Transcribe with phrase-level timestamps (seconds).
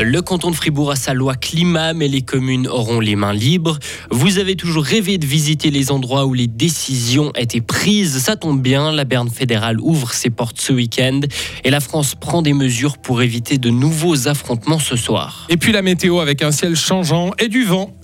[0.00, 3.78] Le canton de Fribourg a sa loi climat, mais les communes auront les mains libres.
[4.10, 8.18] Vous avez toujours rêvé de visiter les endroits où les décisions étaient prises.
[8.18, 11.20] Ça tombe bien, la Berne fédérale ouvre ses portes ce week-end
[11.64, 15.46] et la France prend des mesures pour éviter de nouveaux affrontements ce soir.
[15.48, 17.97] Et puis la météo avec un ciel changeant et du vent.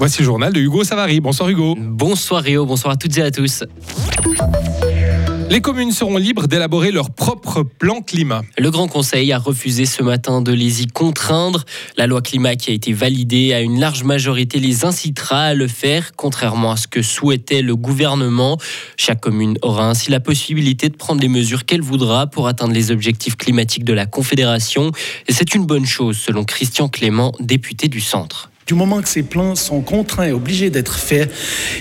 [0.00, 1.20] Voici le journal de Hugo Savary.
[1.20, 1.76] Bonsoir Hugo.
[1.78, 3.64] Bonsoir Rio, bonsoir à toutes et à tous.
[5.50, 8.40] Les communes seront libres d'élaborer leur propre plan climat.
[8.56, 11.66] Le Grand Conseil a refusé ce matin de les y contraindre.
[11.98, 15.68] La loi climat qui a été validée à une large majorité les incitera à le
[15.68, 18.56] faire, contrairement à ce que souhaitait le gouvernement.
[18.96, 22.90] Chaque commune aura ainsi la possibilité de prendre les mesures qu'elle voudra pour atteindre les
[22.90, 24.92] objectifs climatiques de la Confédération.
[25.28, 28.50] Et c'est une bonne chose, selon Christian Clément, député du centre.
[28.70, 31.28] Du moment que ces plans sont contraints et obligés d'être faits,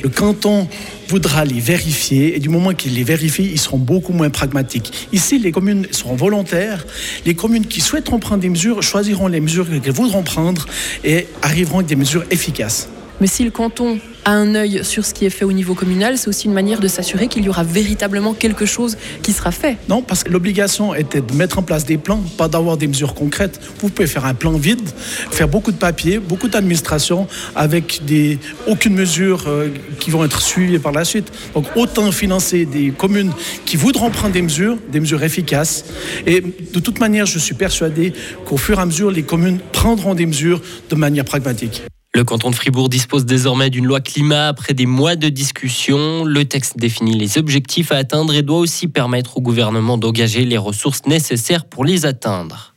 [0.01, 0.67] le canton
[1.07, 5.07] voudra les vérifier et du moment qu'il les vérifie, ils seront beaucoup moins pragmatiques.
[5.13, 6.87] Ici, les communes seront volontaires.
[7.27, 10.65] Les communes qui souhaiteront prendre des mesures choisiront les mesures qu'elles voudront prendre
[11.03, 12.89] et arriveront avec des mesures efficaces.
[13.21, 16.17] Mais si le canton a un œil sur ce qui est fait au niveau communal,
[16.17, 19.77] c'est aussi une manière de s'assurer qu'il y aura véritablement quelque chose qui sera fait.
[19.89, 23.13] Non, parce que l'obligation était de mettre en place des plans, pas d'avoir des mesures
[23.13, 23.59] concrètes.
[23.79, 24.87] Vous pouvez faire un plan vide,
[25.31, 28.01] faire beaucoup de papier, beaucoup d'administration, avec
[28.67, 29.67] aucune mesure euh,
[29.99, 31.31] qui vont être suivies par la suite.
[31.53, 33.33] Donc autant financer des communes
[33.65, 35.85] qui voudront prendre des mesures, des mesures efficaces.
[36.25, 38.13] Et de toute manière, je suis persuadé
[38.45, 41.83] qu'au fur et à mesure, les communes prendront des mesures de manière pragmatique.
[42.15, 46.25] Le canton de Fribourg dispose désormais d'une loi climat après des mois de discussion.
[46.25, 50.57] Le texte définit les objectifs à atteindre et doit aussi permettre au gouvernement d'engager les
[50.57, 52.73] ressources nécessaires pour les atteindre.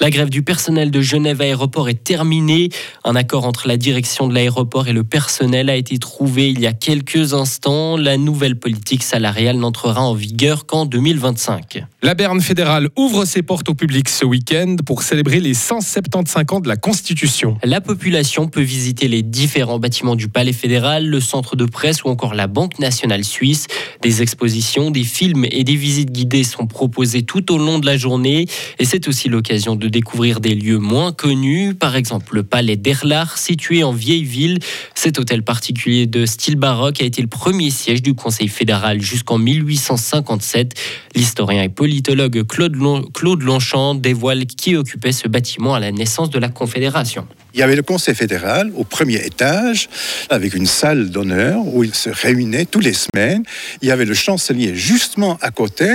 [0.00, 2.70] La grève du personnel de Genève Aéroport est terminée.
[3.04, 6.66] Un accord entre la direction de l'aéroport et le personnel a été trouvé il y
[6.66, 7.96] a quelques instants.
[7.96, 11.84] La nouvelle politique salariale n'entrera en vigueur qu'en 2025.
[12.02, 16.60] La Berne fédérale ouvre ses portes au public ce week-end pour célébrer les 175 ans
[16.60, 17.56] de la Constitution.
[17.62, 22.08] La population peut visiter les différents bâtiments du Palais fédéral, le centre de presse ou
[22.08, 23.68] encore la Banque nationale suisse.
[24.02, 27.96] Des expositions, des films et des visites guidées sont proposées tout au long de la
[27.96, 28.46] journée
[28.78, 32.76] et c'est aussi l'occasion de de découvrir des lieux moins connus, par exemple le Palais
[32.76, 34.58] d'Erlach, situé en vieille ville.
[34.94, 39.36] Cet hôtel particulier de style baroque a été le premier siège du Conseil fédéral jusqu'en
[39.36, 40.72] 1857.
[41.14, 42.76] L'historien et politologue Claude,
[43.12, 47.28] Claude Longchamp dévoile qui occupait ce bâtiment à la naissance de la Confédération.
[47.54, 49.88] Il y avait le Conseil fédéral au premier étage,
[50.28, 53.44] avec une salle d'honneur où il se réunait tous les semaines.
[53.80, 55.88] Il y avait le chancelier justement à côté,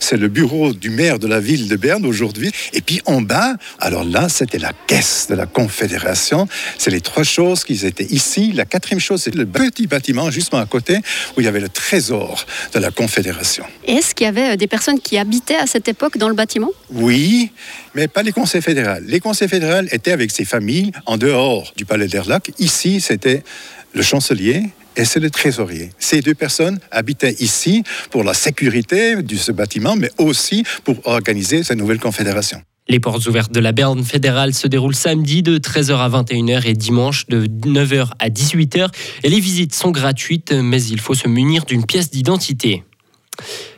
[0.00, 2.50] c'est le bureau du maire de la ville de Berne aujourd'hui.
[2.72, 6.48] Et puis en bas, alors là, c'était la caisse de la Confédération.
[6.78, 8.50] C'est les trois choses qui étaient ici.
[8.52, 10.96] La quatrième chose, c'est le petit bâtiment justement à côté
[11.36, 13.64] où il y avait le trésor de la Confédération.
[13.86, 16.70] Est-ce qu'il y avait euh, des personnes qui habitaient à cette époque dans le bâtiment?
[16.90, 17.52] Oui,
[17.94, 18.98] mais pas les conseils fédéraux.
[19.06, 22.50] Les conseils fédéraux étaient avec ses familles en dehors du palais d'Erlac.
[22.58, 23.42] Ici, c'était
[23.92, 24.62] le chancelier
[24.96, 25.90] et c'est le trésorier.
[25.98, 31.62] Ces deux personnes habitaient ici pour la sécurité de ce bâtiment, mais aussi pour organiser
[31.62, 32.62] cette nouvelle confédération.
[32.86, 36.74] Les portes ouvertes de la Berne fédérale se déroulent samedi de 13h à 21h et
[36.74, 38.88] dimanche de 9h à 18h.
[39.22, 42.84] Et les visites sont gratuites, mais il faut se munir d'une pièce d'identité.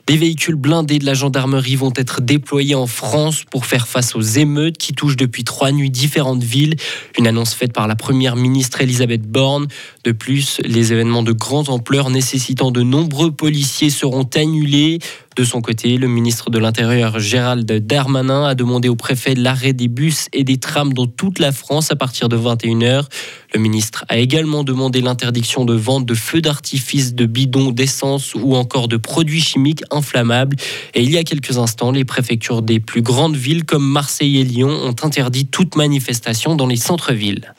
[0.07, 4.21] Des véhicules blindés de la gendarmerie vont être déployés en France pour faire face aux
[4.21, 6.77] émeutes qui touchent depuis trois nuits différentes villes.
[7.19, 9.67] Une annonce faite par la première ministre Elisabeth Borne.
[10.07, 15.01] De plus, les événements de grande ampleur nécessitant de nombreux policiers seront annulés.
[15.35, 19.89] De son côté, le ministre de l'Intérieur Gérald Darmanin a demandé au préfet l'arrêt des
[19.89, 23.07] bus et des trams dans toute la France à partir de 21h.
[23.53, 28.55] Le ministre a également demandé l'interdiction de vente de feux d'artifice, de bidons d'essence ou
[28.55, 30.57] encore de produits chimiques inflammables.
[30.95, 34.45] Et il y a quelques instants, les préfectures des plus grandes villes comme Marseille et
[34.45, 37.53] Lyon ont interdit toute manifestation dans les centres-villes.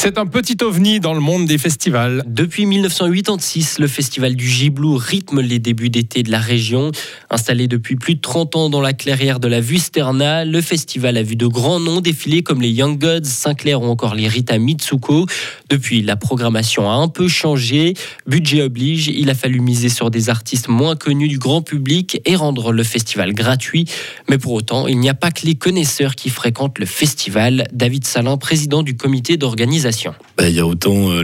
[0.00, 2.22] C'est un petit ovni dans le monde des festivals.
[2.24, 6.92] Depuis 1986, le festival du Giblou rythme les débuts d'été de la région.
[7.30, 11.24] Installé depuis plus de 30 ans dans la clairière de la Vusterna, le festival a
[11.24, 15.26] vu de grands noms défiler comme les Young Gods, Sinclair ou encore les Rita Mitsuko.
[15.68, 17.94] Depuis, la programmation a un peu changé.
[18.24, 22.36] Budget oblige, il a fallu miser sur des artistes moins connus du grand public et
[22.36, 23.86] rendre le festival gratuit.
[24.30, 27.66] Mais pour autant, il n'y a pas que les connaisseurs qui fréquentent le festival.
[27.72, 29.87] David Salin, président du comité d'organisation
[30.36, 31.22] bah, il y a autant euh,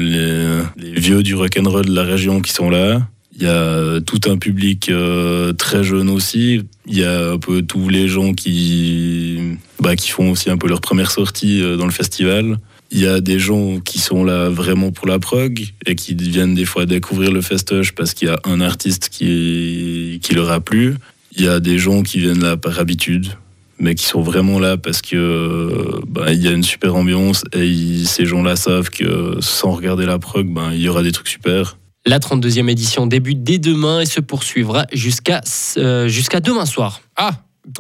[0.77, 3.07] les, vieux du rock'n'roll de la région qui sont là.
[3.37, 6.63] Il y a euh, tout un public euh, très jeune aussi.
[6.87, 10.69] Il y a un peu tous les gens qui, bah, qui font aussi un peu
[10.69, 12.59] leur première sortie dans le festival.
[12.91, 16.55] Il y a des gens qui sont là vraiment pour la prog et qui viennent
[16.55, 20.61] des fois découvrir le festoche parce qu'il y a un artiste qui, qui leur a
[20.61, 20.95] plu.
[21.37, 23.31] Il y a des gens qui viennent là par habitude,
[23.79, 28.05] mais qui sont vraiment là parce que bah, il y a une super ambiance et
[28.05, 31.77] ces gens-là savent que sans regarder la prog, ben, il y aura des trucs super.
[32.07, 35.41] La 32e édition débute dès demain et se poursuivra jusqu'à
[35.79, 37.01] euh, jusqu'à demain soir.
[37.17, 37.33] Ah,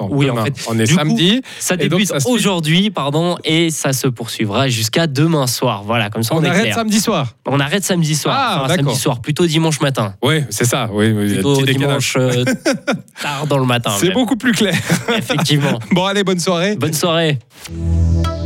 [0.08, 1.42] Oui, en demain, fait, on est du coup, samedi.
[1.58, 5.82] Ça débute aujourd'hui, pardon, et ça se poursuivra jusqu'à demain soir.
[5.84, 6.75] Voilà, comme ça on, on est arrête clair.
[6.75, 7.34] samedi soir.
[7.46, 8.34] On arrête samedi soir.
[8.38, 10.14] Ah, Enfin, samedi soir, plutôt dimanche matin.
[10.22, 10.88] Oui, c'est ça.
[10.92, 12.44] Oui, Plutôt dimanche euh,
[13.22, 13.92] tard dans le matin.
[13.98, 14.75] C'est beaucoup plus clair.
[15.16, 15.78] Effectivement.
[15.92, 16.76] Bon, allez, bonne soirée.
[16.76, 17.38] Bonne soirée.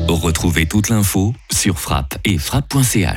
[0.08, 3.17] Retrouvez toute l'info sur frappe et frappe.ch.